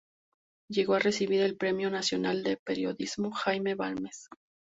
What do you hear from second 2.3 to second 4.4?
de periodismo "Jaime Balmes".